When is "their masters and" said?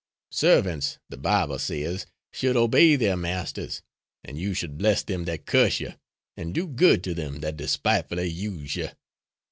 2.95-4.35